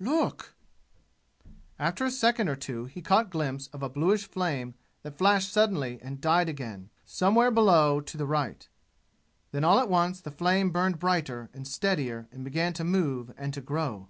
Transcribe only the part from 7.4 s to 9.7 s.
below to the right. Then